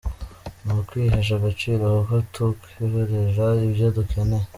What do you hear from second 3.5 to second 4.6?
ibyo dukeneye.